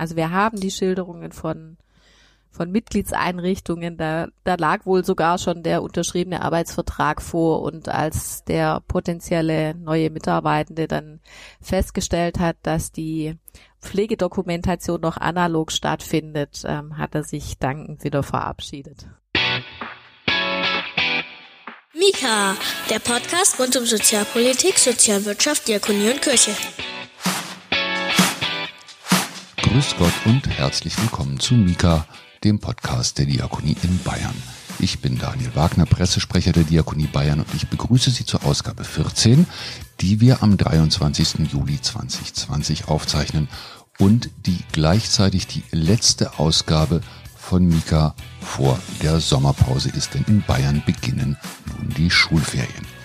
[0.00, 1.76] Also wir haben die Schilderungen von
[2.52, 8.80] von Mitgliedseinrichtungen, da, da lag wohl sogar schon der unterschriebene Arbeitsvertrag vor und als der
[8.88, 11.20] potenzielle neue Mitarbeitende dann
[11.60, 13.36] festgestellt hat, dass die
[13.80, 19.06] Pflegedokumentation noch analog stattfindet, ähm, hat er sich dankend wieder verabschiedet.
[21.94, 22.56] Mika,
[22.90, 26.50] der Podcast rund um Sozialpolitik, Sozialwirtschaft, Diakonie und Kirche.
[29.70, 32.04] Grüß Gott und herzlich willkommen zu Mika,
[32.42, 34.34] dem Podcast der Diakonie in Bayern.
[34.80, 39.46] Ich bin Daniel Wagner, Pressesprecher der Diakonie Bayern und ich begrüße Sie zur Ausgabe 14,
[40.00, 41.52] die wir am 23.
[41.52, 43.46] Juli 2020 aufzeichnen
[44.00, 47.00] und die gleichzeitig die letzte Ausgabe
[47.36, 51.36] von Mika vor der Sommerpause ist, denn in Bayern beginnen
[51.78, 52.99] nun die Schulferien.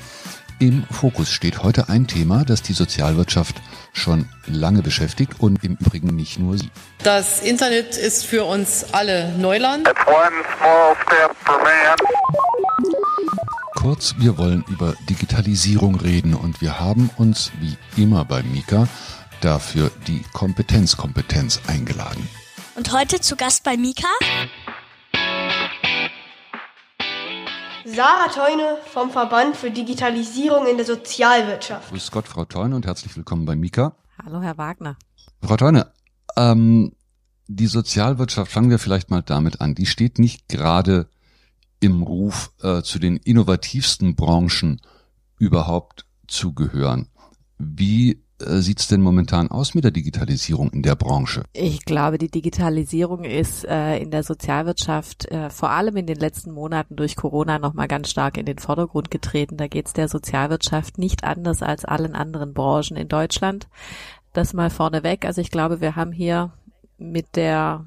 [0.60, 3.56] Im Fokus steht heute ein Thema, das die Sozialwirtschaft
[3.92, 6.70] schon lange beschäftigt und im Übrigen nicht nur sie.
[7.04, 9.90] Das Internet ist für uns alle Neuland.
[13.76, 18.88] Kurz, wir wollen über Digitalisierung reden und wir haben uns wie immer bei Mika
[19.42, 22.28] dafür die Kompetenzkompetenz eingeladen.
[22.76, 24.08] Und heute zu Gast bei Mika
[27.88, 31.90] Sarah Teune vom Verband für Digitalisierung in der Sozialwirtschaft.
[31.90, 33.96] Grüß Gott, Frau Teune und herzlich willkommen bei Mika.
[34.24, 34.98] Hallo, Herr Wagner.
[35.44, 35.92] Frau Teune,
[36.36, 36.94] ähm,
[37.46, 41.10] die Sozialwirtschaft, fangen wir vielleicht mal damit an, die steht nicht gerade
[41.80, 44.82] im Ruf, äh, zu den innovativsten Branchen
[45.38, 47.10] überhaupt zu gehören.
[47.60, 51.44] Wie äh, sieht's denn momentan aus mit der Digitalisierung in der Branche?
[51.54, 56.52] Ich glaube, die Digitalisierung ist äh, in der Sozialwirtschaft äh, vor allem in den letzten
[56.52, 59.58] Monaten durch Corona nochmal ganz stark in den Vordergrund getreten.
[59.58, 63.68] Da geht's der Sozialwirtschaft nicht anders als allen anderen Branchen in Deutschland.
[64.34, 65.26] Das mal vorneweg.
[65.26, 66.52] Also ich glaube, wir haben hier
[66.98, 67.86] mit der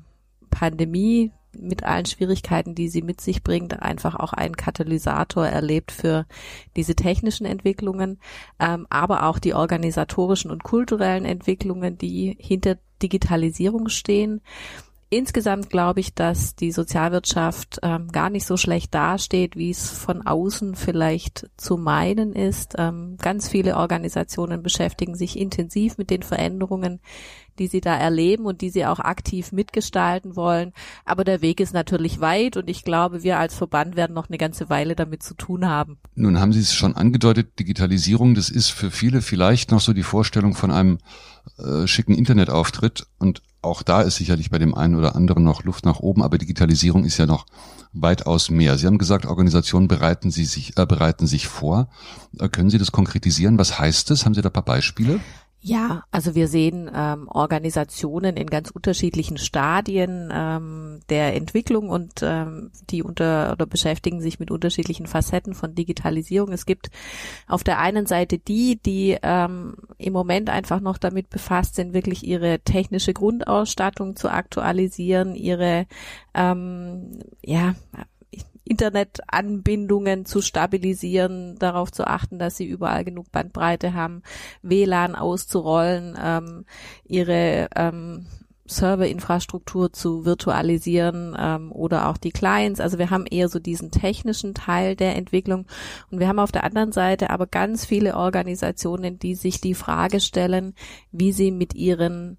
[0.50, 6.26] Pandemie mit allen Schwierigkeiten, die sie mit sich bringt, einfach auch einen Katalysator erlebt für
[6.76, 8.18] diese technischen Entwicklungen,
[8.58, 14.40] ähm, aber auch die organisatorischen und kulturellen Entwicklungen, die hinter Digitalisierung stehen.
[15.10, 20.26] Insgesamt glaube ich, dass die Sozialwirtschaft ähm, gar nicht so schlecht dasteht, wie es von
[20.26, 22.74] außen vielleicht zu meinen ist.
[22.76, 27.00] Ähm, ganz viele Organisationen beschäftigen sich intensiv mit den Veränderungen,
[27.58, 30.74] die sie da erleben und die sie auch aktiv mitgestalten wollen.
[31.06, 34.38] Aber der Weg ist natürlich weit und ich glaube, wir als Verband werden noch eine
[34.38, 35.96] ganze Weile damit zu tun haben.
[36.16, 40.02] Nun haben Sie es schon angedeutet, Digitalisierung, das ist für viele vielleicht noch so die
[40.02, 40.98] Vorstellung von einem
[41.56, 45.84] äh, schicken Internetauftritt und auch da ist sicherlich bei dem einen oder anderen noch Luft
[45.84, 47.46] nach oben, aber Digitalisierung ist ja noch
[47.92, 48.78] weitaus mehr.
[48.78, 51.88] Sie haben gesagt, Organisationen bereiten Sie sich, äh, bereiten sich vor.
[52.38, 53.58] Äh, können Sie das konkretisieren?
[53.58, 54.24] Was heißt das?
[54.24, 55.20] Haben Sie da ein paar Beispiele?
[55.60, 62.70] Ja, also wir sehen ähm, Organisationen in ganz unterschiedlichen Stadien ähm, der Entwicklung und ähm,
[62.90, 66.52] die unter oder beschäftigen sich mit unterschiedlichen Facetten von Digitalisierung.
[66.52, 66.90] Es gibt
[67.48, 72.24] auf der einen Seite die, die ähm, im Moment einfach noch damit befasst sind, wirklich
[72.24, 75.86] ihre technische Grundausstattung zu aktualisieren, ihre
[76.34, 77.74] ähm, ja
[78.68, 84.22] Internetanbindungen zu stabilisieren, darauf zu achten, dass sie überall genug Bandbreite haben,
[84.62, 86.64] WLAN auszurollen, ähm,
[87.04, 88.26] ihre ähm,
[88.66, 92.80] Serverinfrastruktur zu virtualisieren ähm, oder auch die Clients.
[92.80, 95.66] Also wir haben eher so diesen technischen Teil der Entwicklung
[96.10, 100.20] und wir haben auf der anderen Seite aber ganz viele Organisationen, die sich die Frage
[100.20, 100.74] stellen,
[101.10, 102.36] wie sie mit ihren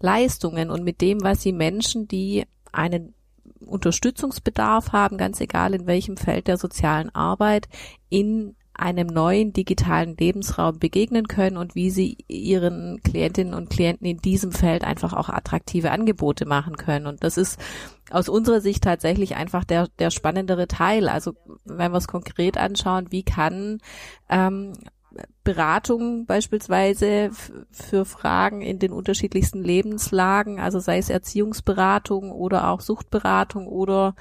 [0.00, 3.14] Leistungen und mit dem, was sie Menschen, die einen
[3.64, 7.68] Unterstützungsbedarf haben, ganz egal in welchem Feld der sozialen Arbeit,
[8.08, 14.18] in einem neuen digitalen Lebensraum begegnen können und wie sie ihren Klientinnen und Klienten in
[14.18, 17.06] diesem Feld einfach auch attraktive Angebote machen können.
[17.06, 17.60] Und das ist
[18.10, 21.08] aus unserer Sicht tatsächlich einfach der, der spannendere Teil.
[21.08, 23.78] Also wenn wir es konkret anschauen, wie kann
[24.28, 24.72] ähm,
[25.44, 27.30] Beratung beispielsweise
[27.70, 34.14] für Fragen in den unterschiedlichsten Lebenslagen, also sei es Erziehungsberatung oder auch Suchtberatung oder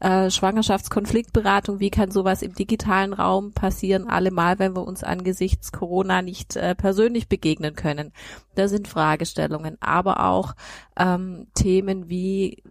[0.00, 6.22] äh, Schwangerschaftskonfliktberatung, wie kann sowas im digitalen Raum passieren, allemal, wenn wir uns angesichts Corona
[6.22, 8.12] nicht äh, persönlich begegnen können.
[8.54, 10.54] Da sind Fragestellungen, aber auch
[10.98, 12.62] ähm, Themen wie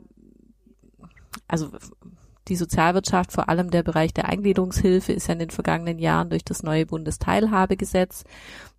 [1.47, 1.71] also
[2.49, 6.43] die Sozialwirtschaft, vor allem der Bereich der Eingliederungshilfe, ist ja in den vergangenen Jahren durch
[6.43, 8.23] das neue Bundesteilhabegesetz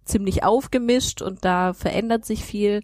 [0.04, 2.82] ziemlich aufgemischt und da verändert sich viel.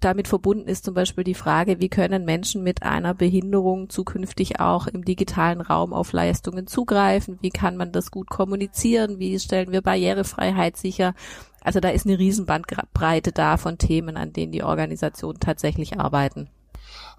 [0.00, 4.88] damit verbunden ist zum Beispiel die Frage, wie können Menschen mit einer Behinderung zukünftig auch
[4.88, 7.38] im digitalen Raum auf Leistungen zugreifen?
[7.40, 9.20] Wie kann man das gut kommunizieren?
[9.20, 11.14] Wie stellen wir Barrierefreiheit sicher?
[11.60, 16.50] Also da ist eine Riesenbandbreite da von Themen, an denen die Organisationen tatsächlich arbeiten.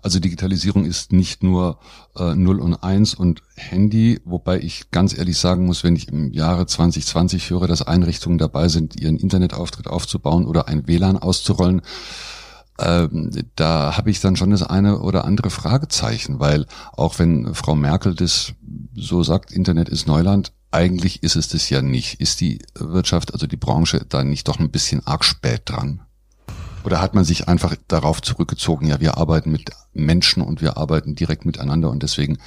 [0.03, 1.79] Also Digitalisierung ist nicht nur
[2.17, 6.33] äh, 0 und 1 und Handy, wobei ich ganz ehrlich sagen muss, wenn ich im
[6.33, 11.81] Jahre 2020 höre, dass Einrichtungen dabei sind, ihren Internetauftritt aufzubauen oder ein WLAN auszurollen,
[12.79, 17.75] ähm, da habe ich dann schon das eine oder andere Fragezeichen, weil auch wenn Frau
[17.75, 18.53] Merkel das
[18.95, 22.19] so sagt, Internet ist Neuland, eigentlich ist es das ja nicht.
[22.19, 26.01] Ist die Wirtschaft, also die Branche, da nicht doch ein bisschen arg spät dran?
[26.83, 31.15] Oder hat man sich einfach darauf zurückgezogen, ja, wir arbeiten mit Menschen und wir arbeiten
[31.15, 32.37] direkt miteinander und deswegen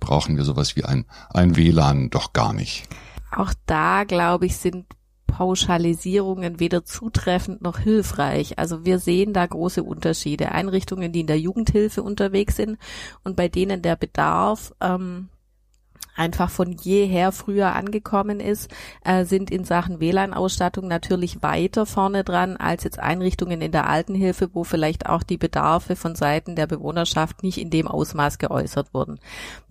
[0.00, 2.88] brauchen wir sowas wie ein, ein WLAN doch gar nicht.
[3.30, 4.86] Auch da, glaube ich, sind
[5.26, 8.58] Pauschalisierungen weder zutreffend noch hilfreich.
[8.58, 10.52] Also wir sehen da große Unterschiede.
[10.52, 12.78] Einrichtungen, die in der Jugendhilfe unterwegs sind
[13.24, 15.30] und bei denen der Bedarf ähm,
[16.14, 18.70] einfach von jeher früher angekommen ist,
[19.04, 24.50] äh, sind in Sachen WLAN-Ausstattung natürlich weiter vorne dran als jetzt Einrichtungen in der Altenhilfe,
[24.52, 29.18] wo vielleicht auch die Bedarfe von Seiten der Bewohnerschaft nicht in dem Ausmaß geäußert wurden.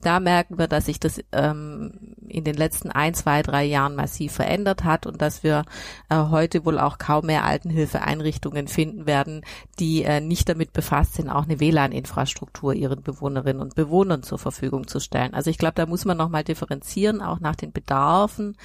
[0.02, 4.32] Da merken wir, dass sich das ähm, in den letzten ein, zwei, drei Jahren massiv
[4.34, 5.66] verändert hat und dass wir
[6.10, 9.44] äh, heute wohl auch kaum mehr Altenhilfeeinrichtungen finden werden,
[9.80, 14.88] die äh, nicht damit befasst sind, auch eine WLAN-Infrastruktur ihren Bewohnerinnen und Bewohnern zur Verfügung
[14.88, 15.36] zu stellen.
[15.36, 18.56] Also ich glaube, da muss man noch nochmal differenzieren, auch nach den Bedarfen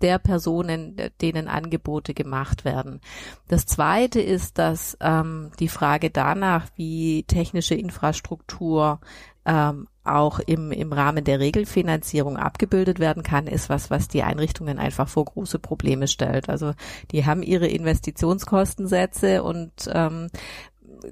[0.00, 3.02] der Personen, denen Angebote gemacht werden.
[3.48, 9.00] Das Zweite ist, dass ähm, die Frage danach, wie technische Infrastruktur
[9.44, 14.78] ähm, auch im, im Rahmen der Regelfinanzierung abgebildet werden kann, ist was, was die Einrichtungen
[14.78, 16.48] einfach vor große Probleme stellt.
[16.48, 16.72] Also
[17.10, 20.28] die haben ihre Investitionskostensätze und ähm,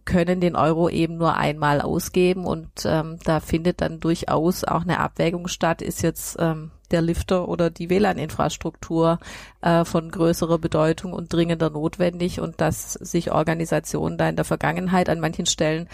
[0.04, 5.00] können den Euro eben nur einmal ausgeben und ähm, da findet dann durchaus auch eine
[5.00, 9.18] Abwägung statt, ist jetzt ähm, der Lifter oder die WLAN-Infrastruktur
[9.60, 15.08] äh, von größerer Bedeutung und dringender notwendig und dass sich Organisationen da in der Vergangenheit
[15.08, 15.88] an manchen Stellen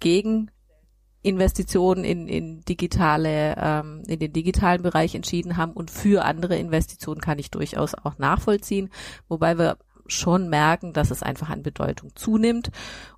[0.00, 0.50] gegen
[1.22, 7.20] Investitionen in, in digitale, ähm, in den digitalen Bereich entschieden haben und für andere Investitionen
[7.20, 8.90] kann ich durchaus auch nachvollziehen,
[9.28, 9.78] wobei wir
[10.08, 12.70] schon merken, dass es einfach an Bedeutung zunimmt.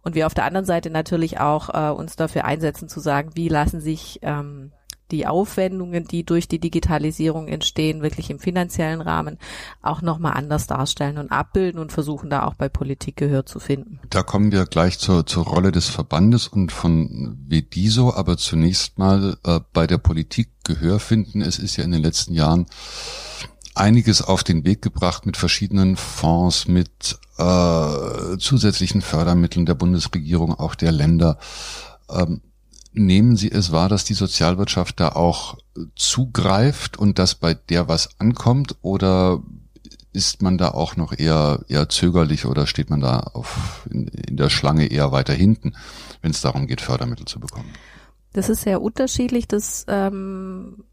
[0.02, 3.48] Und wir auf der anderen Seite natürlich auch äh, uns dafür einsetzen zu sagen, wie
[3.48, 4.72] lassen sich ähm,
[5.10, 9.38] die Aufwendungen, die durch die Digitalisierung entstehen, wirklich im finanziellen Rahmen
[9.82, 14.00] auch nochmal anders darstellen und abbilden und versuchen da auch bei Politik Gehör zu finden.
[14.10, 19.36] Da kommen wir gleich zur, zur Rolle des Verbandes und von Vediso, aber zunächst mal
[19.44, 21.42] äh, bei der Politik Gehör finden.
[21.42, 22.66] Es ist ja in den letzten Jahren
[23.74, 30.74] einiges auf den Weg gebracht mit verschiedenen Fonds, mit äh, zusätzlichen Fördermitteln der Bundesregierung, auch
[30.74, 31.38] der Länder.
[32.08, 32.40] Ähm,
[32.94, 35.58] nehmen Sie es wahr, dass die Sozialwirtschaft da auch
[35.96, 39.42] zugreift und dass bei der was ankommt oder
[40.12, 44.36] ist man da auch noch eher, eher zögerlich oder steht man da auf, in, in
[44.36, 45.74] der Schlange eher weiter hinten,
[46.22, 47.70] wenn es darum geht, Fördermittel zu bekommen?
[48.32, 49.48] Das ist sehr unterschiedlich.
[49.48, 50.84] Das ähm,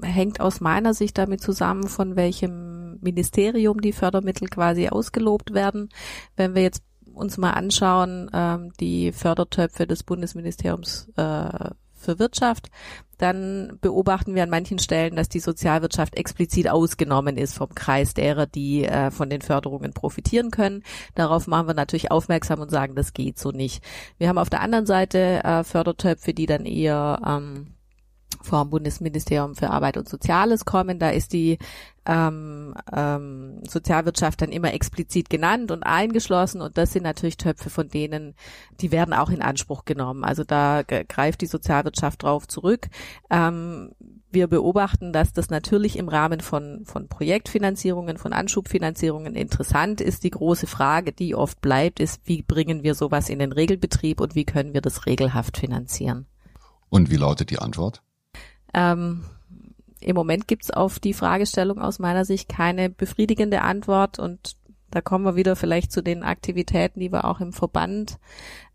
[0.00, 5.88] hängt aus meiner Sicht damit zusammen, von welchem Ministerium die Fördermittel quasi ausgelobt werden.
[6.36, 6.82] Wenn wir jetzt
[7.14, 11.70] uns mal anschauen, ähm, die Fördertöpfe des Bundesministeriums äh,
[12.00, 12.70] für Wirtschaft,
[13.18, 18.46] dann beobachten wir an manchen Stellen, dass die Sozialwirtschaft explizit ausgenommen ist vom Kreis derer,
[18.46, 20.82] die äh, von den Förderungen profitieren können.
[21.14, 23.84] Darauf machen wir natürlich aufmerksam und sagen, das geht so nicht.
[24.16, 27.74] Wir haben auf der anderen Seite äh, Fördertöpfe, die dann eher ähm,
[28.42, 30.98] vom Bundesministerium für Arbeit und Soziales kommen.
[30.98, 31.58] Da ist die
[32.06, 37.88] ähm, ähm, Sozialwirtschaft dann immer explizit genannt und eingeschlossen und das sind natürlich Töpfe von
[37.88, 38.34] denen,
[38.80, 40.24] die werden auch in Anspruch genommen.
[40.24, 42.88] Also da greift die Sozialwirtschaft drauf zurück.
[43.28, 43.92] Ähm,
[44.32, 50.22] wir beobachten, dass das natürlich im Rahmen von, von Projektfinanzierungen, von Anschubfinanzierungen interessant ist.
[50.22, 54.34] Die große Frage, die oft bleibt, ist, wie bringen wir sowas in den Regelbetrieb und
[54.34, 56.26] wie können wir das regelhaft finanzieren?
[56.88, 58.02] Und wie lautet die Antwort?
[58.74, 59.24] Ähm,
[60.00, 64.56] Im Moment gibt's auf die Fragestellung aus meiner Sicht keine befriedigende Antwort und
[64.90, 68.18] da kommen wir wieder vielleicht zu den Aktivitäten, die wir auch im Verband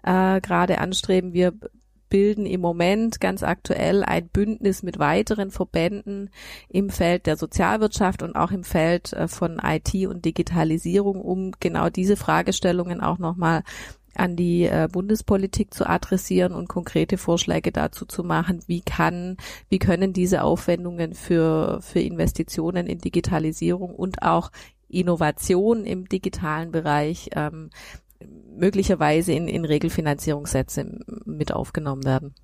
[0.03, 1.33] äh, gerade anstreben.
[1.33, 1.53] Wir
[2.09, 6.29] bilden im Moment ganz aktuell ein Bündnis mit weiteren Verbänden
[6.69, 11.89] im Feld der Sozialwirtschaft und auch im Feld äh, von IT und Digitalisierung, um genau
[11.89, 13.63] diese Fragestellungen auch nochmal
[14.17, 19.37] an die äh, Bundespolitik zu adressieren und konkrete Vorschläge dazu zu machen, wie kann,
[19.69, 24.51] wie können diese Aufwendungen für, für Investitionen in Digitalisierung und auch
[24.87, 27.69] Innovation im digitalen Bereich ähm,
[28.57, 32.35] möglicherweise in, in Regelfinanzierungssätze mit aufgenommen werden.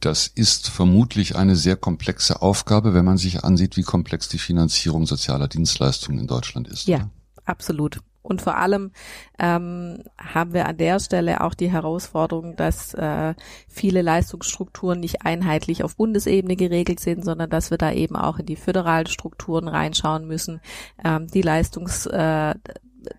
[0.00, 5.06] Das ist vermutlich eine sehr komplexe Aufgabe, wenn man sich ansieht, wie komplex die Finanzierung
[5.06, 6.86] sozialer Dienstleistungen in Deutschland ist.
[6.86, 7.10] Ja, oder?
[7.44, 8.00] absolut.
[8.28, 8.92] Und vor allem
[9.38, 13.34] ähm, haben wir an der Stelle auch die Herausforderung, dass äh,
[13.66, 18.44] viele Leistungsstrukturen nicht einheitlich auf Bundesebene geregelt sind, sondern dass wir da eben auch in
[18.44, 20.60] die föderalen Strukturen reinschauen müssen.
[21.02, 22.54] Ähm, die Leistungs äh,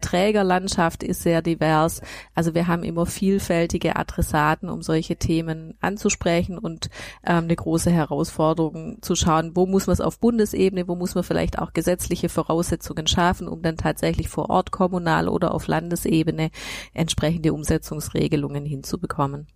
[0.01, 2.01] Trägerlandschaft ist sehr divers.
[2.35, 6.89] Also wir haben immer vielfältige Adressaten, um solche Themen anzusprechen und
[7.25, 11.23] ähm, eine große Herausforderung zu schauen, wo muss man es auf Bundesebene, wo muss man
[11.23, 16.51] vielleicht auch gesetzliche Voraussetzungen schaffen, um dann tatsächlich vor Ort kommunal oder auf Landesebene
[16.93, 19.47] entsprechende Umsetzungsregelungen hinzubekommen.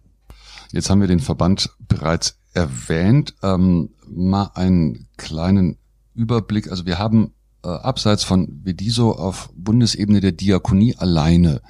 [0.71, 3.35] Jetzt haben wir den Verband bereits erwähnt.
[3.43, 5.77] Ähm, mal einen kleinen
[6.15, 6.69] Überblick.
[6.69, 11.61] Also wir haben äh, abseits von Vediso auf Bundesebene der Diakonie alleine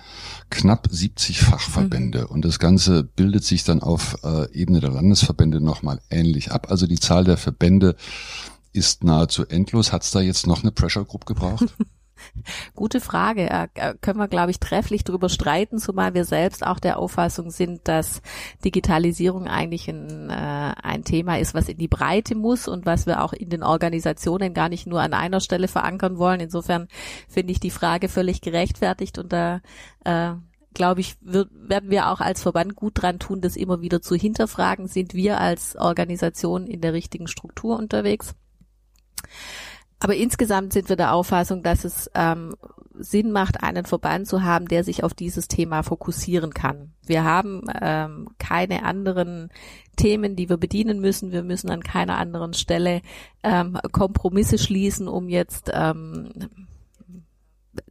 [0.50, 2.28] knapp 70 Fachverbände mhm.
[2.28, 6.68] und das Ganze bildet sich dann auf äh, Ebene der Landesverbände nochmal ähnlich ab.
[6.70, 7.96] Also die Zahl der Verbände
[8.72, 9.92] ist nahezu endlos.
[9.92, 11.76] Hat es da jetzt noch eine Pressure Group gebraucht?
[12.76, 13.50] Gute Frage.
[13.50, 17.52] Äh, äh, können wir, glaube ich, trefflich darüber streiten, zumal wir selbst auch der Auffassung
[17.52, 18.22] sind, dass
[18.64, 23.24] Digitalisierung eigentlich ein, äh, ein Thema ist, was in die Breite muss und was wir
[23.24, 26.40] auch in den Organisationen gar nicht nur an einer Stelle verankern wollen.
[26.40, 26.88] Insofern
[27.28, 29.62] finde ich die Frage völlig gerechtfertigt und da
[30.06, 30.34] äh,
[30.74, 34.16] glaube ich, wird, werden wir auch als Verband gut dran tun, das immer wieder zu
[34.16, 34.88] hinterfragen.
[34.88, 38.36] Sind wir als Organisation in der richtigen Struktur unterwegs?
[40.04, 42.56] Aber insgesamt sind wir der Auffassung, dass es ähm,
[42.94, 46.92] Sinn macht, einen Verband zu haben, der sich auf dieses Thema fokussieren kann.
[47.06, 49.50] Wir haben ähm, keine anderen
[49.96, 51.32] Themen, die wir bedienen müssen.
[51.32, 53.02] Wir müssen an keiner anderen Stelle
[53.44, 56.32] ähm, Kompromisse schließen, um jetzt ähm,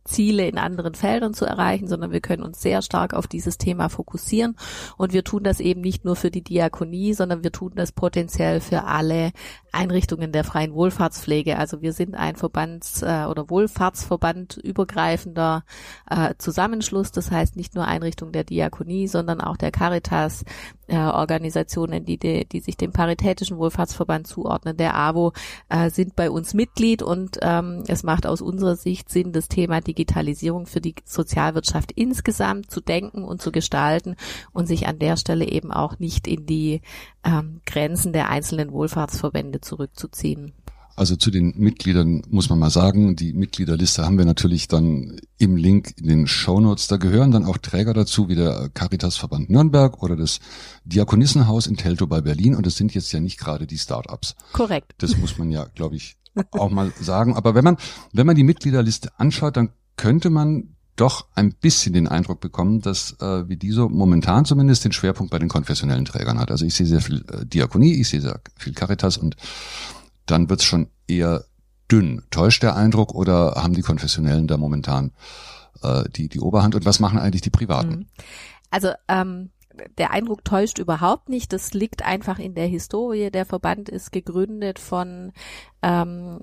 [0.04, 3.88] Ziele in anderen Feldern zu erreichen, sondern wir können uns sehr stark auf dieses Thema
[3.88, 4.56] fokussieren.
[4.96, 8.60] Und wir tun das eben nicht nur für die Diakonie, sondern wir tun das potenziell
[8.60, 9.32] für alle
[9.72, 11.58] Einrichtungen der freien Wohlfahrtspflege.
[11.58, 15.64] Also wir sind ein Verbands- äh, oder Wohlfahrtsverband übergreifender
[16.10, 17.12] äh, Zusammenschluss.
[17.12, 20.44] Das heißt nicht nur Einrichtungen der Diakonie, sondern auch der Caritas,
[20.88, 25.32] äh, Organisationen, die, die, die sich dem Paritätischen Wohlfahrtsverband zuordnen, der AWO,
[25.70, 29.80] äh, sind bei uns Mitglied und ähm, es macht aus unserer Sicht Sinn, das Thema
[29.80, 30.01] Digitalisierung
[30.66, 34.16] für die Sozialwirtschaft insgesamt zu denken und zu gestalten
[34.52, 36.80] und sich an der Stelle eben auch nicht in die
[37.24, 40.52] ähm, Grenzen der einzelnen Wohlfahrtsverbände zurückzuziehen.
[40.94, 45.56] Also zu den Mitgliedern muss man mal sagen, die Mitgliederliste haben wir natürlich dann im
[45.56, 46.86] Link in den Shownotes.
[46.86, 50.40] Da gehören dann auch Träger dazu, wie der Caritasverband Nürnberg oder das
[50.84, 52.54] Diakonissenhaus in Teltow bei Berlin.
[52.54, 54.34] Und das sind jetzt ja nicht gerade die Startups.
[54.52, 54.92] Korrekt.
[54.98, 56.16] Das muss man ja, glaube ich,
[56.50, 57.36] auch mal sagen.
[57.36, 57.78] Aber wenn man,
[58.12, 59.70] wenn man die Mitgliederliste anschaut, dann
[60.02, 64.90] könnte man doch ein bisschen den Eindruck bekommen, dass äh, wie diese momentan zumindest den
[64.90, 66.50] Schwerpunkt bei den konfessionellen Trägern hat.
[66.50, 69.36] Also ich sehe sehr viel äh, Diakonie, ich sehe sehr viel Caritas und
[70.26, 71.44] dann wird's schon eher
[71.88, 72.24] dünn.
[72.30, 75.12] Täuscht der Eindruck oder haben die Konfessionellen da momentan
[75.84, 77.90] äh, die, die Oberhand und was machen eigentlich die Privaten?
[77.90, 78.06] Mhm.
[78.70, 79.50] Also ähm,
[79.98, 81.52] der Eindruck täuscht überhaupt nicht.
[81.52, 83.30] Das liegt einfach in der Historie.
[83.30, 85.30] Der Verband ist gegründet von
[85.80, 86.40] ähm,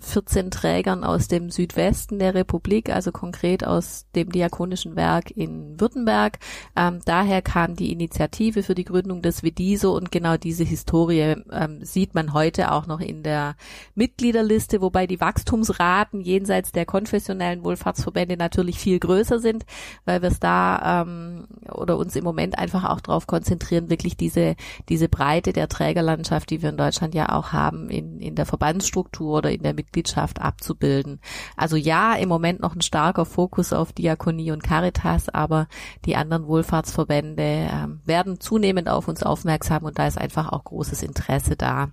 [0.00, 6.38] 14 Trägern aus dem Südwesten der Republik, also konkret aus dem Diakonischen Werk in Württemberg.
[6.76, 11.84] Ähm, daher kam die Initiative für die Gründung des Vediso und genau diese Historie ähm,
[11.84, 13.56] sieht man heute auch noch in der
[13.94, 19.64] Mitgliederliste, wobei die Wachstumsraten jenseits der konfessionellen Wohlfahrtsverbände natürlich viel größer sind,
[20.04, 24.56] weil wir es da ähm, oder uns im Moment einfach auch darauf konzentrieren, wirklich diese,
[24.88, 29.38] diese Breite der Trägerlandschaft, die wir in Deutschland ja auch haben, in, in der Verbandsstruktur
[29.38, 31.20] oder in der Mitgliedschaft abzubilden.
[31.56, 35.66] Also ja, im Moment noch ein starker Fokus auf Diakonie und Caritas, aber
[36.04, 41.02] die anderen Wohlfahrtsverbände äh, werden zunehmend auf uns aufmerksam und da ist einfach auch großes
[41.02, 41.90] Interesse da.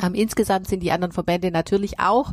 [0.00, 2.32] Ähm, insgesamt sind die anderen Verbände natürlich auch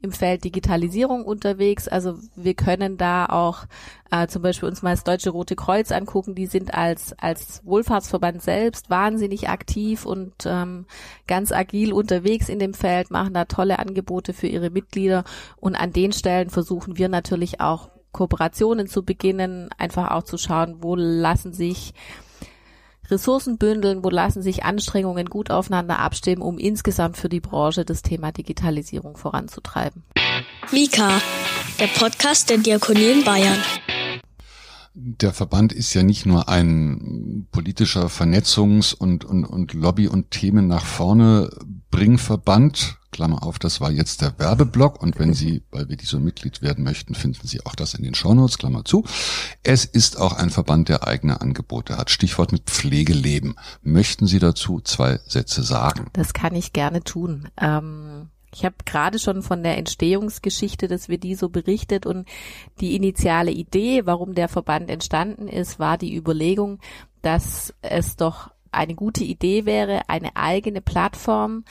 [0.00, 1.88] im Feld Digitalisierung unterwegs.
[1.88, 3.66] Also wir können da auch
[4.10, 6.34] äh, zum Beispiel uns mal das Deutsche Rote Kreuz angucken.
[6.34, 10.86] Die sind als, als Wohlfahrtsverband selbst wahnsinnig aktiv und ähm,
[11.26, 15.24] ganz agil unterwegs in dem Feld, machen da tolle Angebote für ihre Mitglieder.
[15.56, 20.78] Und an den Stellen versuchen wir natürlich auch Kooperationen zu beginnen, einfach auch zu schauen,
[20.80, 21.94] wo lassen sich
[23.10, 28.02] Ressourcen bündeln, wo lassen sich Anstrengungen gut aufeinander abstimmen, um insgesamt für die Branche das
[28.02, 30.04] Thema Digitalisierung voranzutreiben.
[30.72, 31.20] Mika,
[31.78, 33.58] der Podcast der Diakonie in Bayern.
[34.94, 40.66] Der Verband ist ja nicht nur ein politischer Vernetzungs- und, und, und Lobby- und Themen
[40.66, 41.48] nach vorne
[41.90, 46.20] Bringverband, Klammer auf, das war jetzt der Werbeblock und wenn Sie, weil wir die so
[46.20, 49.04] Mitglied werden möchten, finden Sie auch das in den Shownotes, Klammer zu.
[49.62, 52.10] Es ist auch ein Verband, der eigene Angebote hat.
[52.10, 53.54] Stichwort mit Pflegeleben.
[53.82, 56.06] Möchten Sie dazu zwei Sätze sagen?
[56.12, 57.48] Das kann ich gerne tun.
[57.60, 62.26] Ähm ich habe gerade schon von der Entstehungsgeschichte des WD so berichtet und
[62.80, 66.80] die initiale Idee, warum der Verband entstanden ist, war die Überlegung,
[67.22, 71.64] dass es doch eine gute Idee wäre, eine eigene Plattform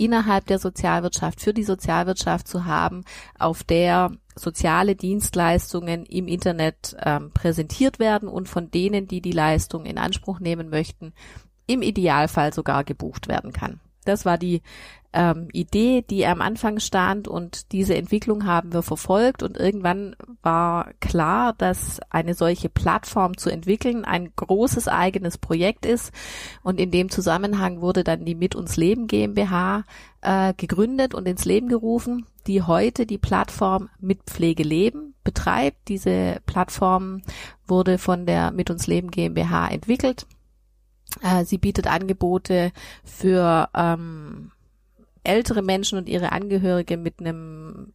[0.00, 3.04] innerhalb der Sozialwirtschaft für die Sozialwirtschaft zu haben,
[3.38, 9.84] auf der soziale Dienstleistungen im Internet ähm, präsentiert werden und von denen, die die Leistung
[9.84, 11.12] in Anspruch nehmen möchten,
[11.66, 13.80] im Idealfall sogar gebucht werden kann.
[14.10, 14.62] Das war die
[15.12, 20.92] ähm, Idee, die am Anfang stand und diese Entwicklung haben wir verfolgt und irgendwann war
[21.00, 26.12] klar, dass eine solche Plattform zu entwickeln ein großes eigenes Projekt ist
[26.62, 29.84] und in dem Zusammenhang wurde dann die Mit uns Leben GmbH
[30.20, 35.88] äh, gegründet und ins Leben gerufen, die heute die Plattform Mit Pflege Leben betreibt.
[35.88, 37.22] Diese Plattform
[37.66, 40.26] wurde von der Mit uns Leben GmbH entwickelt.
[41.22, 42.72] Äh, sie bietet Angebote
[43.04, 44.52] für ähm,
[45.24, 47.92] ältere Menschen und ihre Angehörige mit einem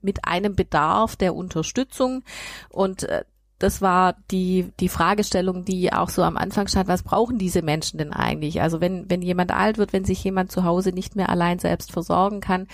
[0.00, 2.24] mit einem Bedarf der Unterstützung
[2.68, 3.24] und äh,
[3.58, 7.98] das war die, die Fragestellung, die auch so am Anfang stand, was brauchen diese Menschen
[7.98, 8.60] denn eigentlich?
[8.60, 11.92] Also wenn, wenn jemand alt wird, wenn sich jemand zu Hause nicht mehr allein selbst
[11.92, 12.66] versorgen kann,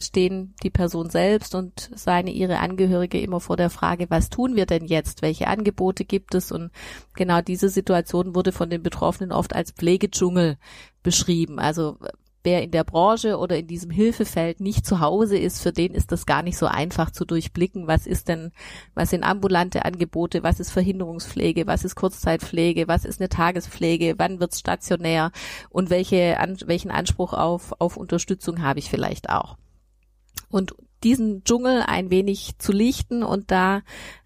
[0.00, 4.66] stehen die Person selbst und seine, ihre Angehörige immer vor der Frage, was tun wir
[4.66, 5.22] denn jetzt?
[5.22, 6.52] Welche Angebote gibt es?
[6.52, 6.70] Und
[7.14, 10.58] genau diese Situation wurde von den Betroffenen oft als Pflegedschungel
[11.02, 11.58] beschrieben.
[11.58, 11.98] Also
[12.46, 16.12] wer in der Branche oder in diesem Hilfefeld nicht zu Hause ist, für den ist
[16.12, 17.88] das gar nicht so einfach zu durchblicken.
[17.88, 18.52] Was ist denn,
[18.94, 24.38] was sind ambulante Angebote, was ist Verhinderungspflege, was ist Kurzzeitpflege, was ist eine Tagespflege, wann
[24.38, 25.32] wird's stationär
[25.70, 29.56] und welche, an, welchen Anspruch auf, auf Unterstützung habe ich vielleicht auch.
[30.50, 33.82] Und diesen Dschungel ein wenig zu lichten und da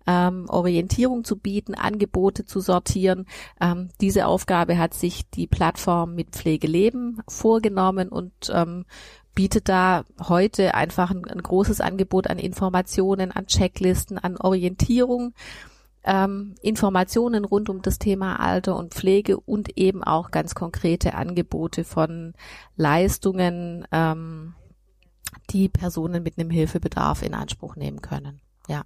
[0.06, 3.26] ähm, Orientierung zu bieten, Angebote zu sortieren.
[3.60, 8.86] Ähm, diese Aufgabe hat sich die Plattform mit Pflegeleben vorgenommen und ähm,
[9.34, 15.34] bietet da heute einfach ein, ein, großes Angebot an Informationen, an Checklisten, an Orientierung,
[16.02, 21.84] ähm, Informationen rund um das Thema Alter und Pflege und eben auch ganz konkrete Angebote
[21.84, 22.34] von
[22.76, 24.54] Leistungen, ähm,
[25.52, 28.40] die Personen mit einem Hilfebedarf in Anspruch nehmen können.
[28.68, 28.84] Ja.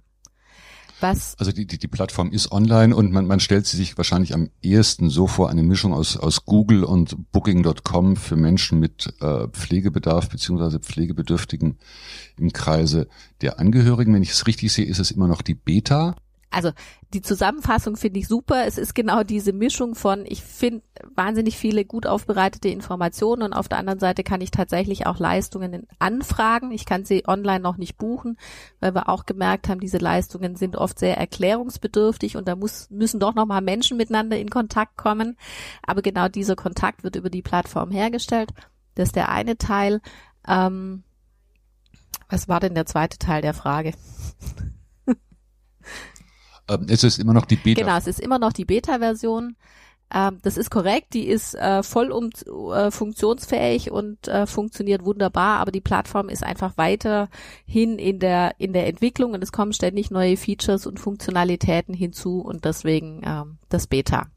[1.01, 1.35] Was?
[1.37, 4.49] Also die, die, die Plattform ist online und man, man stellt sie sich wahrscheinlich am
[4.61, 10.29] ehesten so vor, eine Mischung aus, aus Google und Booking.com für Menschen mit äh, Pflegebedarf
[10.29, 11.77] beziehungsweise Pflegebedürftigen
[12.39, 13.07] im Kreise
[13.41, 14.13] der Angehörigen.
[14.13, 16.15] Wenn ich es richtig sehe, ist es immer noch die Beta
[16.55, 16.71] also
[17.13, 18.65] die Zusammenfassung finde ich super.
[18.65, 23.67] Es ist genau diese Mischung von, ich finde wahnsinnig viele gut aufbereitete Informationen und auf
[23.67, 26.71] der anderen Seite kann ich tatsächlich auch Leistungen anfragen.
[26.71, 28.37] Ich kann sie online noch nicht buchen,
[28.79, 33.19] weil wir auch gemerkt haben, diese Leistungen sind oft sehr erklärungsbedürftig und da muss, müssen
[33.19, 35.37] doch nochmal Menschen miteinander in Kontakt kommen.
[35.85, 38.51] Aber genau dieser Kontakt wird über die Plattform hergestellt.
[38.95, 39.99] Das ist der eine Teil.
[40.47, 41.03] Ähm,
[42.29, 43.93] was war denn der zweite Teil der Frage?
[46.69, 47.81] Ähm, es ist immer noch die Beta.
[47.81, 49.55] Genau, es ist immer noch die Beta-Version.
[50.13, 52.29] Ähm, das ist korrekt, die ist äh, voll um,
[52.73, 58.71] äh, funktionsfähig und äh, funktioniert wunderbar, aber die Plattform ist einfach weiterhin in der in
[58.71, 63.87] der Entwicklung und es kommen ständig neue Features und Funktionalitäten hinzu und deswegen ähm, das
[63.87, 64.27] Beta.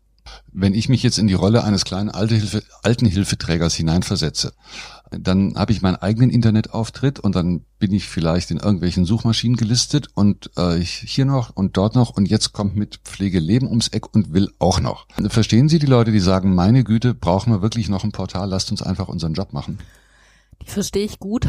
[0.53, 4.53] Wenn ich mich jetzt in die Rolle eines kleinen Altenhilfe, Altenhilfeträgers hineinversetze,
[5.11, 10.09] dann habe ich meinen eigenen Internetauftritt und dann bin ich vielleicht in irgendwelchen Suchmaschinen gelistet
[10.15, 14.33] und äh, hier noch und dort noch und jetzt kommt mit Pflegeleben ums Eck und
[14.33, 15.07] will auch noch.
[15.29, 18.71] Verstehen Sie die Leute, die sagen, meine Güte, brauchen wir wirklich noch ein Portal, lasst
[18.71, 19.79] uns einfach unseren Job machen?
[20.63, 21.47] Die verstehe ich gut.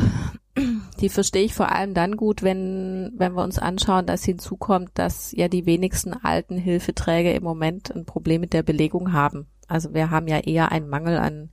[1.00, 5.32] Die verstehe ich vor allem dann gut, wenn, wenn wir uns anschauen, dass hinzukommt, dass
[5.32, 9.48] ja die wenigsten alten Hilfeträger im Moment ein Problem mit der Belegung haben.
[9.68, 11.52] Also wir haben ja eher einen Mangel an,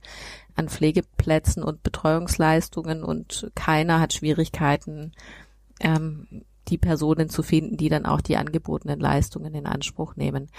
[0.55, 5.13] an Pflegeplätzen und Betreuungsleistungen und keiner hat Schwierigkeiten,
[5.79, 10.49] ähm, die Personen zu finden, die dann auch die angebotenen Leistungen in Anspruch nehmen.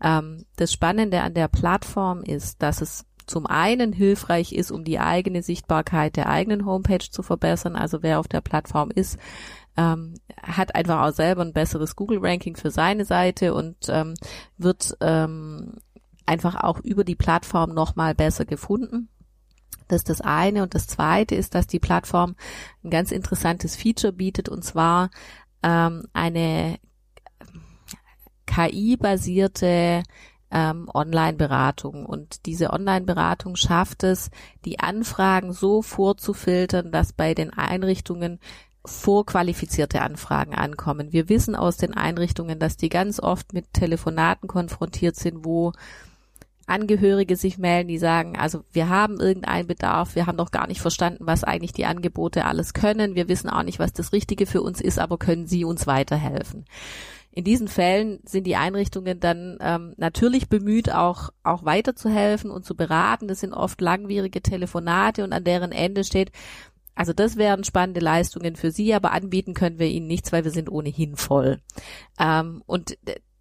[0.00, 4.98] Ähm, das Spannende an der Plattform ist, dass es zum einen hilfreich ist, um die
[4.98, 7.76] eigene Sichtbarkeit der eigenen Homepage zu verbessern.
[7.76, 9.18] Also wer auf der Plattform ist,
[9.76, 14.14] ähm, hat einfach auch selber ein besseres Google-Ranking für seine Seite und ähm,
[14.56, 15.74] wird ähm,
[16.24, 19.08] einfach auch über die Plattform nochmal besser gefunden.
[19.88, 20.62] Das ist das eine.
[20.62, 22.34] Und das zweite ist, dass die Plattform
[22.82, 25.10] ein ganz interessantes Feature bietet, und zwar
[25.62, 26.78] ähm, eine
[28.46, 30.02] KI-basierte
[30.50, 32.06] ähm, Online-Beratung.
[32.06, 34.30] Und diese Online-Beratung schafft es,
[34.64, 38.38] die Anfragen so vorzufiltern, dass bei den Einrichtungen
[38.84, 41.12] vorqualifizierte Anfragen ankommen.
[41.12, 45.72] Wir wissen aus den Einrichtungen, dass die ganz oft mit Telefonaten konfrontiert sind, wo
[46.68, 50.80] Angehörige sich melden, die sagen, also wir haben irgendeinen Bedarf, wir haben doch gar nicht
[50.80, 54.62] verstanden, was eigentlich die Angebote alles können, wir wissen auch nicht, was das Richtige für
[54.62, 56.64] uns ist, aber können Sie uns weiterhelfen?
[57.36, 62.74] In diesen Fällen sind die Einrichtungen dann ähm, natürlich bemüht, auch, auch weiterzuhelfen und zu
[62.74, 63.28] beraten.
[63.28, 66.32] Das sind oft langwierige Telefonate und an deren Ende steht,
[66.94, 70.50] also das wären spannende Leistungen für Sie, aber anbieten können wir Ihnen nichts, weil wir
[70.50, 71.60] sind ohnehin voll.
[72.18, 72.96] Ähm, und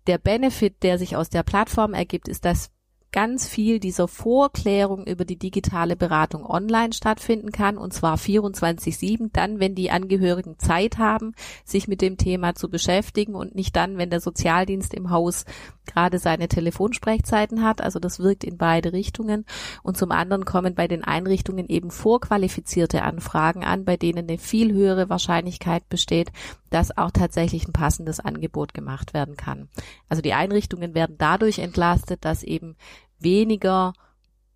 [0.08, 2.72] der Benefit, der sich aus der Plattform ergibt, ist, dass
[3.16, 9.62] ganz viel dieser Vorklärung über die digitale Beratung online stattfinden kann und zwar 24-7, dann,
[9.62, 14.10] wenn die Angehörigen Zeit haben, sich mit dem Thema zu beschäftigen und nicht dann, wenn
[14.10, 15.46] der Sozialdienst im Haus
[15.86, 17.80] gerade seine Telefonsprechzeiten hat.
[17.80, 19.46] Also das wirkt in beide Richtungen.
[19.82, 24.74] Und zum anderen kommen bei den Einrichtungen eben vorqualifizierte Anfragen an, bei denen eine viel
[24.74, 26.32] höhere Wahrscheinlichkeit besteht,
[26.70, 29.70] dass auch tatsächlich ein passendes Angebot gemacht werden kann.
[30.10, 32.76] Also die Einrichtungen werden dadurch entlastet, dass eben
[33.20, 33.94] weniger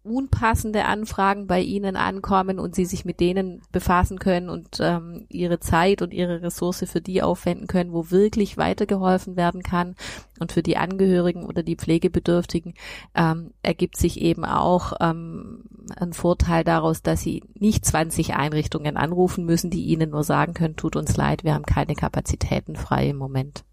[0.04, 5.60] unpassende Anfragen bei Ihnen ankommen und Sie sich mit denen befassen können und ähm, Ihre
[5.60, 9.96] Zeit und Ihre Ressource für die aufwenden können, wo wirklich weitergeholfen werden kann.
[10.40, 12.76] Und für die Angehörigen oder die Pflegebedürftigen
[13.14, 15.66] ähm, ergibt sich eben auch ähm,
[15.98, 20.78] ein Vorteil daraus, dass Sie nicht 20 Einrichtungen anrufen müssen, die Ihnen nur sagen können,
[20.78, 23.64] tut uns leid, wir haben keine Kapazitäten frei im Moment.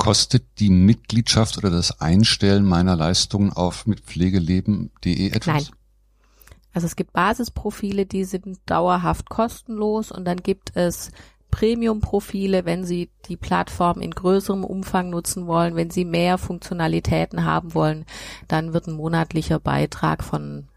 [0.00, 5.46] Kostet die Mitgliedschaft oder das Einstellen meiner Leistungen auf mitpflegeleben.de etwas?
[5.46, 5.66] Nein.
[6.72, 11.10] Also es gibt Basisprofile, die sind dauerhaft kostenlos und dann gibt es
[11.50, 17.74] Premium-Profile, wenn Sie die Plattform in größerem Umfang nutzen wollen, wenn Sie mehr Funktionalitäten haben
[17.74, 18.06] wollen,
[18.48, 20.68] dann wird ein monatlicher Beitrag von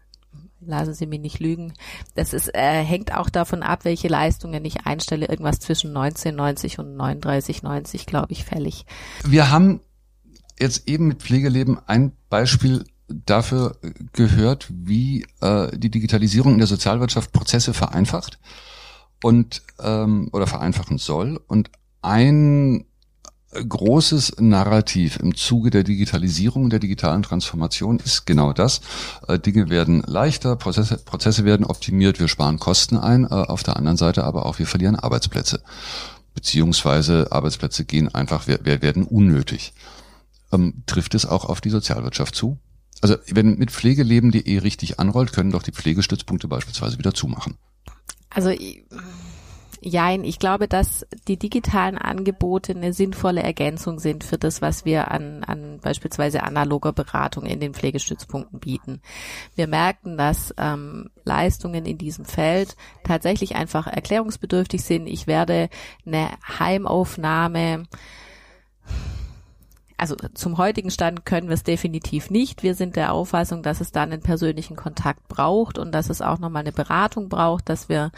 [0.66, 1.72] lassen Sie mich nicht lügen.
[2.14, 5.26] Das ist, äh, hängt auch davon ab, welche Leistungen ich einstelle.
[5.26, 8.86] Irgendwas zwischen 19,90 und 39,90, glaube ich, fällig.
[9.24, 9.80] Wir haben
[10.58, 13.76] jetzt eben mit Pflegeleben ein Beispiel dafür
[14.12, 18.38] gehört, wie äh, die Digitalisierung in der Sozialwirtschaft Prozesse vereinfacht
[19.22, 21.40] und ähm, oder vereinfachen soll.
[21.46, 21.70] Und
[22.02, 22.86] ein
[23.54, 28.80] großes Narrativ im Zuge der Digitalisierung, der digitalen Transformation ist genau das.
[29.28, 33.76] Äh, Dinge werden leichter, Prozesse, Prozesse werden optimiert, wir sparen Kosten ein, äh, auf der
[33.76, 35.60] anderen Seite aber auch wir verlieren Arbeitsplätze.
[36.34, 39.72] Beziehungsweise Arbeitsplätze gehen einfach, werden unnötig.
[40.52, 42.58] Ähm, trifft es auch auf die Sozialwirtschaft zu?
[43.00, 47.56] Also wenn mit pflegeleben.de richtig anrollt, können doch die Pflegestützpunkte beispielsweise wieder zumachen.
[48.30, 48.50] Also
[49.86, 55.10] Jein, ich glaube, dass die digitalen Angebote eine sinnvolle Ergänzung sind für das, was wir
[55.10, 59.02] an, an beispielsweise analoger Beratung in den Pflegestützpunkten bieten.
[59.54, 65.06] Wir merken, dass ähm, Leistungen in diesem Feld tatsächlich einfach erklärungsbedürftig sind.
[65.06, 65.68] Ich werde
[66.06, 67.84] eine Heimaufnahme
[69.96, 72.62] also zum heutigen Stand können wir es definitiv nicht.
[72.62, 76.38] Wir sind der Auffassung, dass es dann einen persönlichen Kontakt braucht und dass es auch
[76.38, 78.10] nochmal eine Beratung braucht, dass wir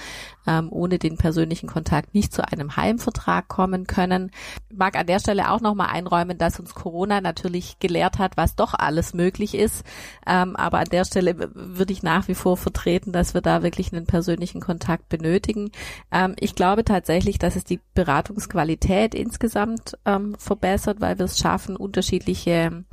[0.47, 4.31] ähm, ohne den persönlichen Kontakt nicht zu einem Heimvertrag kommen können.
[4.71, 8.57] Ich mag an der Stelle auch nochmal einräumen, dass uns Corona natürlich gelehrt hat, was
[8.57, 9.85] doch alles möglich ist.
[10.27, 13.93] Ähm, aber an der Stelle würde ich nach wie vor vertreten, dass wir da wirklich
[13.93, 15.71] einen persönlichen Kontakt benötigen.
[16.11, 21.57] Ähm, ich glaube tatsächlich, dass es die Beratungsqualität insgesamt ähm, verbessert, weil wir es schaffen,
[21.57, 22.85] schaffen, unterschiedliche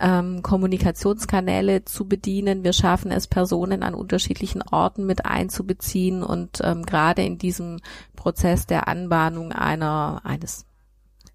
[0.00, 2.64] ähm, Kommunikationskanäle zu bedienen.
[2.64, 7.80] Wir schaffen es, Personen an unterschiedlichen Orten mit einzubeziehen und ähm, gerade in diesem
[8.16, 10.66] Prozess der Anbahnung einer eines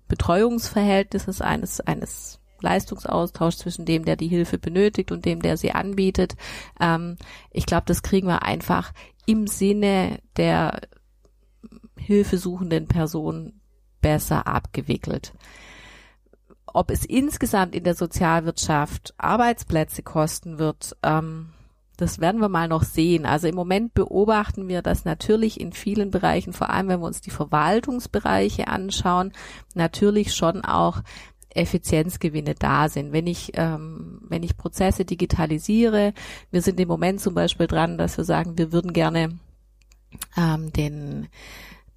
[0.07, 6.35] Betreuungsverhältnisses, eines eines Leistungsaustausch zwischen dem, der die Hilfe benötigt und dem, der sie anbietet.
[6.79, 7.17] Ähm,
[7.51, 8.93] ich glaube, das kriegen wir einfach
[9.25, 10.81] im Sinne der
[11.97, 13.61] hilfesuchenden Person
[14.01, 15.33] besser abgewickelt
[16.73, 21.49] ob es insgesamt in der Sozialwirtschaft Arbeitsplätze kosten wird, ähm,
[21.97, 23.25] das werden wir mal noch sehen.
[23.25, 27.21] Also im Moment beobachten wir, dass natürlich in vielen Bereichen, vor allem wenn wir uns
[27.21, 29.31] die Verwaltungsbereiche anschauen,
[29.75, 31.01] natürlich schon auch
[31.55, 33.13] Effizienzgewinne da sind.
[33.13, 36.13] Wenn ich, ähm, wenn ich Prozesse digitalisiere,
[36.49, 39.37] wir sind im Moment zum Beispiel dran, dass wir sagen, wir würden gerne
[40.35, 41.27] ähm, den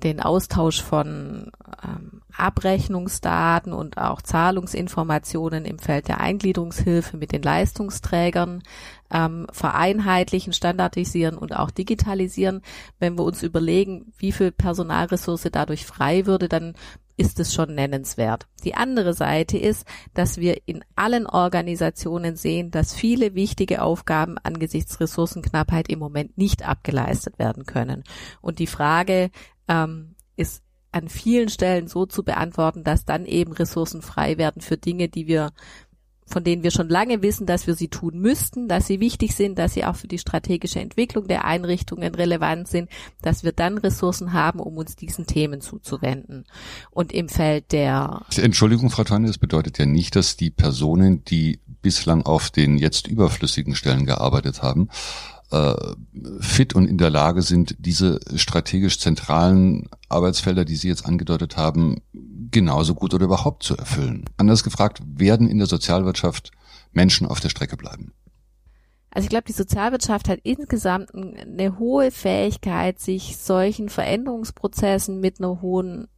[0.02, 1.50] den Austausch von
[1.82, 8.62] ähm, Abrechnungsdaten und auch Zahlungsinformationen im Feld der Eingliederungshilfe mit den Leistungsträgern
[9.10, 12.62] ähm, vereinheitlichen, standardisieren und auch digitalisieren.
[12.98, 16.74] Wenn wir uns überlegen, wie viel Personalressource dadurch frei würde, dann
[17.16, 18.46] ist es schon nennenswert.
[18.64, 25.00] Die andere Seite ist, dass wir in allen Organisationen sehen, dass viele wichtige Aufgaben angesichts
[25.00, 28.04] Ressourcenknappheit im Moment nicht abgeleistet werden können.
[28.40, 29.30] Und die Frage
[29.68, 34.78] ähm, ist an vielen Stellen so zu beantworten, dass dann eben Ressourcen frei werden für
[34.78, 35.52] Dinge, die wir
[36.26, 39.58] von denen wir schon lange wissen, dass wir sie tun müssten, dass sie wichtig sind,
[39.58, 42.90] dass sie auch für die strategische Entwicklung der Einrichtungen relevant sind,
[43.22, 46.44] dass wir dann Ressourcen haben, um uns diesen Themen zuzuwenden.
[46.90, 51.60] Und im Feld der Entschuldigung, Frau Tanne, das bedeutet ja nicht, dass die Personen, die
[51.80, 54.88] bislang auf den jetzt überflüssigen Stellen gearbeitet haben,
[56.40, 62.00] fit und in der Lage sind, diese strategisch zentralen Arbeitsfelder, die Sie jetzt angedeutet haben,
[62.50, 64.24] genauso gut oder überhaupt zu erfüllen.
[64.36, 66.50] Anders gefragt, werden in der Sozialwirtschaft
[66.92, 68.12] Menschen auf der Strecke bleiben?
[69.10, 75.62] Also ich glaube, die Sozialwirtschaft hat insgesamt eine hohe Fähigkeit, sich solchen Veränderungsprozessen mit einer
[75.62, 76.08] hohen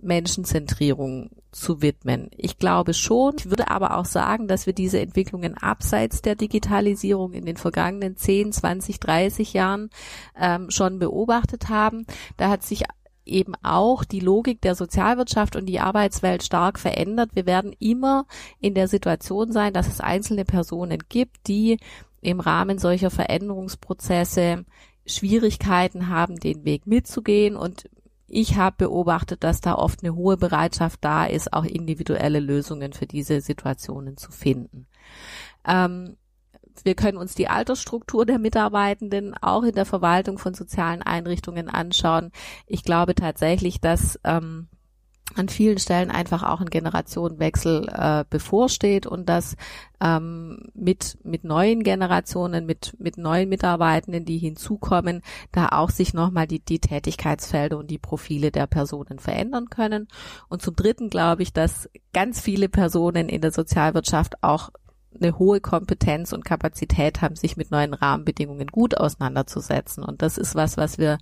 [0.00, 2.30] Menschenzentrierung zu widmen.
[2.36, 3.34] Ich glaube schon.
[3.38, 8.16] Ich würde aber auch sagen, dass wir diese Entwicklungen abseits der Digitalisierung in den vergangenen
[8.16, 9.90] 10, 20, 30 Jahren
[10.38, 12.06] ähm, schon beobachtet haben.
[12.36, 12.84] Da hat sich
[13.24, 17.30] eben auch die Logik der Sozialwirtschaft und die Arbeitswelt stark verändert.
[17.34, 18.26] Wir werden immer
[18.58, 21.78] in der Situation sein, dass es einzelne Personen gibt, die
[22.20, 24.64] im Rahmen solcher Veränderungsprozesse
[25.06, 27.88] Schwierigkeiten haben, den Weg mitzugehen und
[28.32, 33.06] ich habe beobachtet, dass da oft eine hohe Bereitschaft da ist, auch individuelle Lösungen für
[33.06, 34.86] diese Situationen zu finden.
[35.66, 36.16] Ähm,
[36.82, 42.32] wir können uns die Altersstruktur der Mitarbeitenden auch in der Verwaltung von sozialen Einrichtungen anschauen.
[42.66, 44.68] Ich glaube tatsächlich, dass ähm,
[45.34, 49.56] an vielen Stellen einfach auch ein Generationenwechsel äh, bevorsteht und dass
[50.00, 56.46] ähm, mit mit neuen Generationen, mit mit neuen Mitarbeitenden, die hinzukommen, da auch sich nochmal
[56.46, 60.08] die die Tätigkeitsfelder und die Profile der Personen verändern können.
[60.48, 64.70] Und zum Dritten glaube ich, dass ganz viele Personen in der Sozialwirtschaft auch
[65.20, 70.04] eine hohe Kompetenz und Kapazität haben, sich mit neuen Rahmenbedingungen gut auseinanderzusetzen.
[70.04, 71.18] Und das ist was, was wir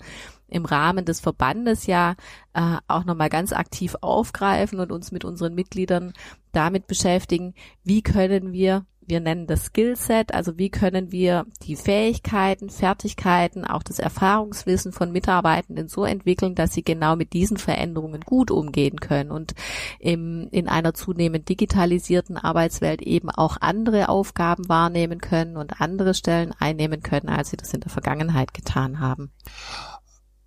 [0.50, 2.14] im Rahmen des Verbandes ja
[2.52, 6.12] äh, auch nochmal ganz aktiv aufgreifen und uns mit unseren Mitgliedern
[6.52, 12.70] damit beschäftigen, wie können wir wir nennen das Skillset, also wie können wir die Fähigkeiten,
[12.70, 18.50] Fertigkeiten, auch das Erfahrungswissen von Mitarbeitenden so entwickeln, dass sie genau mit diesen Veränderungen gut
[18.50, 19.54] umgehen können und
[19.98, 26.54] im, in einer zunehmend digitalisierten Arbeitswelt eben auch andere Aufgaben wahrnehmen können und andere Stellen
[26.58, 29.32] einnehmen können, als sie das in der Vergangenheit getan haben.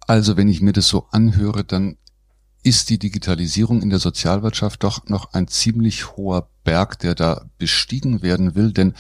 [0.08, 1.98] Also wenn ich mir das so anhöre, dann
[2.64, 8.22] ist die Digitalisierung in der Sozialwirtschaft doch noch ein ziemlich hoher Berg, der da bestiegen
[8.22, 8.94] werden will, denn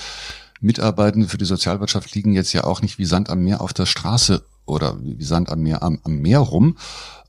[0.59, 3.85] Mitarbeitende für die Sozialwirtschaft liegen jetzt ja auch nicht wie Sand am Meer auf der
[3.85, 6.77] Straße oder wie Sand am Meer am, am Meer rum.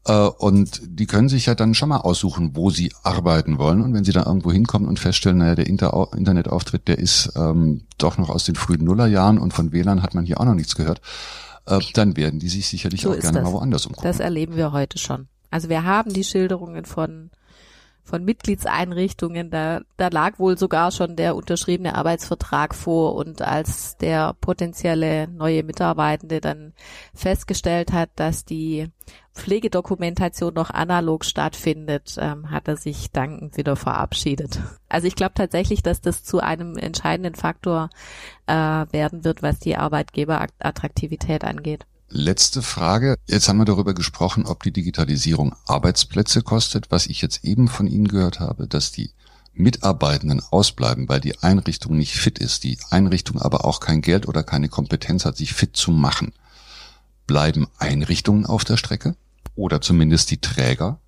[0.06, 3.80] Äh, und die können sich ja dann schon mal aussuchen, wo sie arbeiten wollen.
[3.80, 7.82] Und wenn sie dann irgendwo hinkommen und feststellen, naja, der Inter Internetauftritt, der ist ähm,
[7.98, 10.76] doch noch aus den frühen Nullerjahren und von WLAN hat man hier auch noch nichts
[10.76, 11.00] gehört,
[11.66, 13.44] äh, dann werden die sich sicherlich so auch gerne das.
[13.44, 14.06] mal woanders umgucken.
[14.06, 15.28] Das erleben wir heute schon.
[15.50, 17.30] Also wir haben die Schilderungen von
[18.04, 24.34] von Mitgliedseinrichtungen, da, da lag wohl sogar schon der unterschriebene Arbeitsvertrag vor und als der
[24.40, 26.74] potenzielle neue Mitarbeitende dann
[27.14, 28.88] festgestellt hat, dass die
[29.34, 34.60] Pflegedokumentation noch analog stattfindet, ähm, hat er sich dankend wieder verabschiedet.
[34.88, 37.90] Also ich glaube tatsächlich, dass das zu einem entscheidenden Faktor
[38.46, 41.86] äh, werden wird, was die Arbeitgeberattraktivität angeht.
[42.16, 43.16] Letzte Frage.
[43.26, 46.92] Jetzt haben wir darüber gesprochen, ob die Digitalisierung Arbeitsplätze kostet.
[46.92, 49.10] Was ich jetzt eben von Ihnen gehört habe, dass die
[49.52, 54.44] Mitarbeitenden ausbleiben, weil die Einrichtung nicht fit ist, die Einrichtung aber auch kein Geld oder
[54.44, 56.32] keine Kompetenz hat, sich fit zu machen.
[57.26, 59.16] Bleiben Einrichtungen auf der Strecke?
[59.56, 61.00] Oder zumindest die Träger?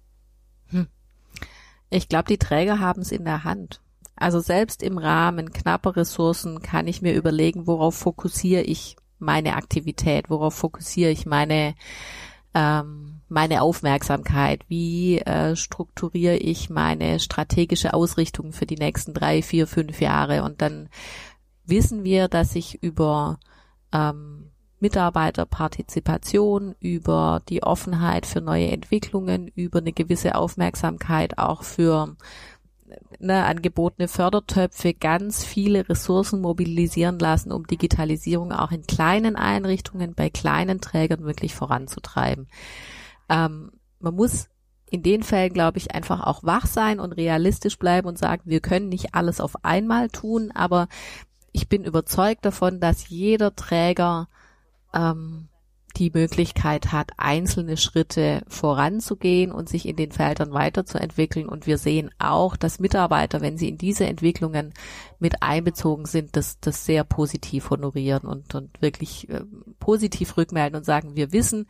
[0.71, 0.88] Hm.
[1.88, 3.81] Ich glaube, die Träger haben es in der Hand.
[4.16, 10.31] Also selbst im Rahmen knapper Ressourcen kann ich mir überlegen, worauf fokussiere ich meine Aktivität,
[10.31, 11.74] worauf fokussiere ich meine
[12.55, 19.66] ähm, meine Aufmerksamkeit, wie äh, strukturiere ich meine strategische Ausrichtung für die nächsten drei, vier,
[19.66, 20.42] fünf Jahre?
[20.42, 20.88] Und dann
[21.66, 23.38] wissen wir, dass ich über
[23.92, 32.16] ähm, Mitarbeiterpartizipation, über die Offenheit für neue Entwicklungen, über eine gewisse Aufmerksamkeit auch für
[33.18, 40.31] ne, angebotene Fördertöpfe ganz viele Ressourcen mobilisieren lassen, um Digitalisierung auch in kleinen Einrichtungen, bei
[40.31, 42.48] kleinen Trägern wirklich voranzutreiben.
[43.29, 44.48] Ähm, man muss
[44.88, 48.61] in den Fällen, glaube ich, einfach auch wach sein und realistisch bleiben und sagen, wir
[48.61, 50.88] können nicht alles auf einmal tun, aber
[51.52, 54.29] ich bin überzeugt davon, dass jeder Träger
[54.94, 55.48] ähm,
[55.96, 61.48] die Möglichkeit hat, einzelne Schritte voranzugehen und sich in den Feldern weiterzuentwickeln.
[61.48, 64.74] Und wir sehen auch, dass Mitarbeiter, wenn sie in diese Entwicklungen
[65.18, 69.42] mit einbezogen sind, das, das sehr positiv honorieren und, und wirklich äh,
[69.80, 71.66] positiv rückmelden und sagen, wir wissen,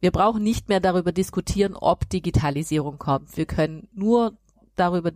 [0.00, 3.36] wir brauchen nicht mehr darüber diskutieren, ob Digitalisierung kommt.
[3.36, 4.36] Wir können nur
[4.76, 5.12] darüber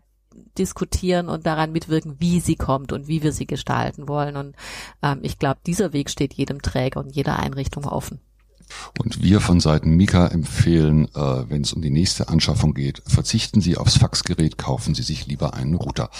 [0.58, 4.36] diskutieren und daran mitwirken, wie sie kommt und wie wir sie gestalten wollen.
[4.36, 4.56] Und
[5.02, 8.20] ähm, ich glaube, dieser Weg steht jedem Träger und jeder Einrichtung offen.
[8.98, 13.60] Und wir von Seiten Mika empfehlen, äh, wenn es um die nächste Anschaffung geht, verzichten
[13.60, 16.10] Sie aufs Faxgerät, kaufen Sie sich lieber einen Router.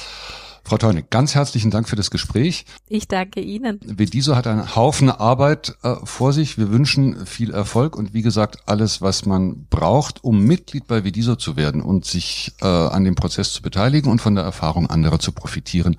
[0.71, 2.65] Frau Teune, ganz herzlichen Dank für das Gespräch.
[2.87, 3.81] Ich danke Ihnen.
[3.85, 6.59] Vediso hat einen Haufen Arbeit äh, vor sich.
[6.59, 11.35] Wir wünschen viel Erfolg und wie gesagt, alles, was man braucht, um Mitglied bei Vediso
[11.35, 15.19] zu werden und sich äh, an dem Prozess zu beteiligen und von der Erfahrung anderer
[15.19, 15.97] zu profitieren.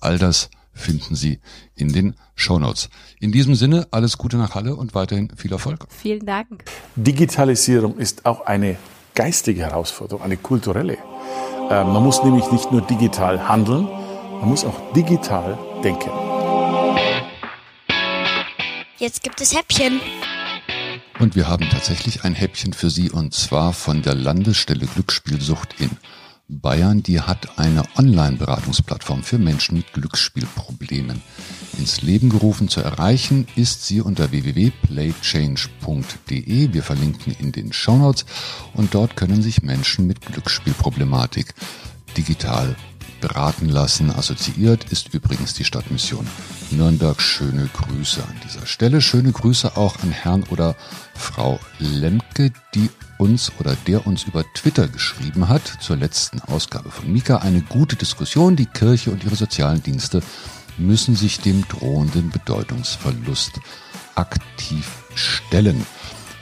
[0.00, 1.40] All das finden Sie
[1.74, 2.90] in den Show Notes.
[3.18, 5.86] In diesem Sinne, alles Gute nach Halle und weiterhin viel Erfolg.
[5.88, 6.64] Vielen Dank.
[6.96, 8.76] Digitalisierung ist auch eine
[9.14, 10.98] geistige Herausforderung, eine kulturelle.
[11.70, 13.88] Äh, man muss nämlich nicht nur digital handeln,
[14.42, 16.10] man muss auch digital denken.
[18.98, 20.00] Jetzt gibt es Häppchen.
[21.20, 25.90] Und wir haben tatsächlich ein Häppchen für Sie und zwar von der Landesstelle Glücksspielsucht in
[26.48, 27.04] Bayern.
[27.04, 31.22] Die hat eine Online-Beratungsplattform für Menschen mit Glücksspielproblemen
[31.78, 32.68] ins Leben gerufen.
[32.68, 36.72] Zu erreichen ist sie unter www.playchange.de.
[36.72, 38.26] Wir verlinken in den Show Notes
[38.74, 41.54] und dort können sich Menschen mit Glücksspielproblematik
[42.16, 42.74] digital
[43.22, 44.10] beraten lassen.
[44.10, 46.26] Assoziiert ist übrigens die Stadtmission
[46.70, 47.22] Nürnberg.
[47.22, 49.00] Schöne Grüße an dieser Stelle.
[49.00, 50.76] Schöne Grüße auch an Herrn oder
[51.14, 57.10] Frau Lemke, die uns oder der uns über Twitter geschrieben hat zur letzten Ausgabe von
[57.10, 57.38] Mika.
[57.38, 58.56] Eine gute Diskussion.
[58.56, 60.20] Die Kirche und ihre sozialen Dienste
[60.76, 63.60] müssen sich dem drohenden Bedeutungsverlust
[64.16, 65.86] aktiv stellen.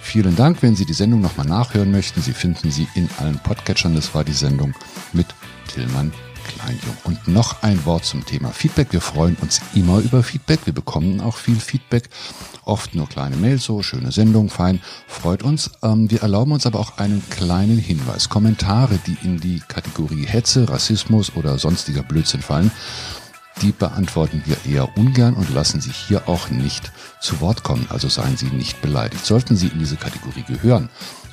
[0.00, 0.62] Vielen Dank.
[0.62, 3.94] Wenn Sie die Sendung nochmal nachhören möchten, Sie finden sie in allen Podcatchern.
[3.94, 4.74] Das war die Sendung
[5.12, 5.26] mit
[5.68, 6.12] Tillmann
[6.50, 6.96] Kleinjung.
[7.04, 8.88] Und noch ein Wort zum Thema Feedback.
[8.92, 10.60] Wir freuen uns immer über Feedback.
[10.64, 12.08] Wir bekommen auch viel Feedback.
[12.64, 15.70] Oft nur kleine Mails, so schöne Sendung, fein, freut uns.
[15.82, 18.28] Ähm, wir erlauben uns aber auch einen kleinen Hinweis.
[18.28, 22.70] Kommentare, die in die Kategorie Hetze, Rassismus oder sonstiger Blödsinn fallen,
[23.62, 27.86] die beantworten wir eher ungern und lassen sich hier auch nicht zu Wort kommen.
[27.90, 29.24] Also seien Sie nicht beleidigt.
[29.26, 30.88] Sollten Sie in diese Kategorie gehören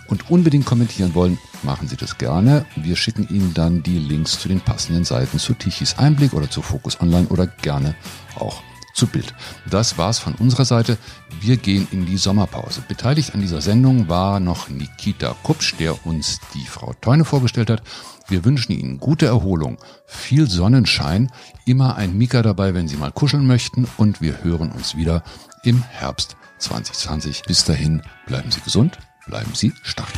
[0.08, 2.65] und unbedingt kommentieren wollen, machen Sie das gerne.
[2.76, 6.62] Wir schicken Ihnen dann die Links zu den passenden Seiten zu Tichys Einblick oder zu
[6.62, 7.96] Focus Online oder gerne
[8.36, 8.62] auch
[8.98, 9.34] zu Bild.
[9.70, 10.98] Das war's von unserer Seite.
[11.39, 12.82] Wir gehen in die Sommerpause.
[12.88, 17.84] Beteiligt an dieser Sendung war noch Nikita Kupsch, der uns die Frau Teune vorgestellt hat.
[18.28, 21.32] Wir wünschen Ihnen gute Erholung, viel Sonnenschein,
[21.65, 25.24] immer ein Mika dabei, wenn Sie mal kuscheln möchten und wir hören uns wieder
[25.63, 27.43] im Herbst 2020.
[27.43, 30.10] Bis dahin bleiben Sie gesund, bleiben Sie stark.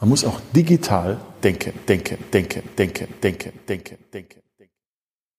[0.00, 4.39] Man muss auch digital denken, denken, denken, denken, denken, denken, denken.